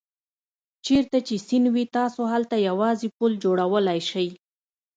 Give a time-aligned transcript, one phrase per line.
[0.85, 4.27] چېرته چې سیند وي تاسو هلته یوازې پل جوړولای شئ.